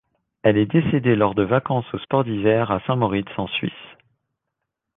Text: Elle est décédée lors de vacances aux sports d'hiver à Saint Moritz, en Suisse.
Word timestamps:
Elle 0.41 0.57
est 0.57 0.65
décédée 0.65 1.15
lors 1.15 1.35
de 1.35 1.43
vacances 1.43 1.85
aux 1.93 1.99
sports 1.99 2.23
d'hiver 2.23 2.71
à 2.71 2.79
Saint 2.87 2.95
Moritz, 2.95 3.29
en 3.37 3.45
Suisse. 3.45 3.71